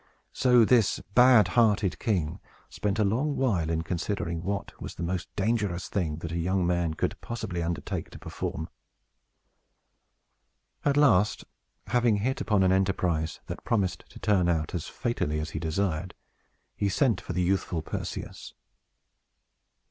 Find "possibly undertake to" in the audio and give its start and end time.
7.21-8.17